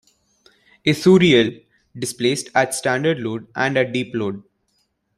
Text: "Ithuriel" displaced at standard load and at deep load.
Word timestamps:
"Ithuriel" 0.83 1.63
displaced 1.95 2.49
at 2.55 2.73
standard 2.73 3.19
load 3.19 3.45
and 3.55 3.77
at 3.77 3.93
deep 3.93 4.15
load. 4.15 4.41